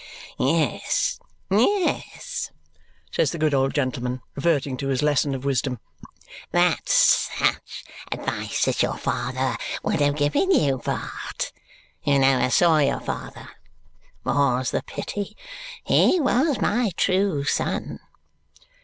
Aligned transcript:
"Yes, 0.39 1.19
yes," 1.51 2.49
says 3.11 3.29
the 3.31 3.37
good 3.37 3.53
old 3.53 3.75
gentleman, 3.75 4.23
reverting 4.35 4.75
to 4.77 4.87
his 4.87 5.03
lesson 5.03 5.35
of 5.35 5.45
wisdom. 5.45 5.79
"That's 6.49 6.91
such 7.31 7.83
advice 8.11 8.67
as 8.67 8.81
your 8.81 8.97
father 8.97 9.59
would 9.83 9.99
have 9.99 10.15
given 10.15 10.49
you, 10.49 10.79
Bart. 10.83 11.51
You 12.01 12.17
never 12.17 12.49
saw 12.49 12.79
your 12.79 12.99
father. 13.01 13.47
More's 14.23 14.71
the 14.71 14.81
pity. 14.81 15.37
He 15.83 16.19
was 16.19 16.59
my 16.59 16.93
true 16.97 17.43
son." 17.43 17.99